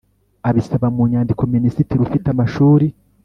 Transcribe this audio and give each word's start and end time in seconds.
abisaba 0.49 0.87
mu 0.95 1.03
nyandiko 1.11 1.41
Minisitiri 1.53 1.99
ufite 2.05 2.27
amashuri 2.31 2.87